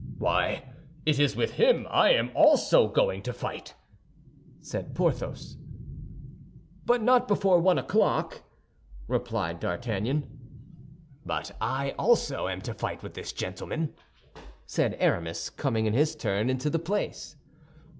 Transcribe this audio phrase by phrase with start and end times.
[0.17, 0.63] "Why,
[1.05, 3.75] it is with him I am also going to fight,"
[4.59, 5.57] said Porthos.
[6.87, 8.41] "But not before one o'clock,"
[9.07, 10.23] replied D'Artagnan.
[11.29, 13.93] "And I also am to fight with this gentleman,"
[14.65, 17.35] said Aramis, coming in his turn onto the place.